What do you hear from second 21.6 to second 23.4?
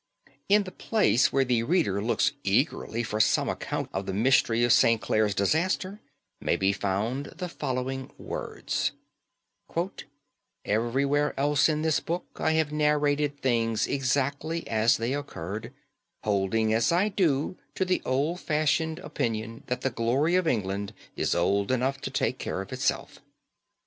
enough to take care of itself.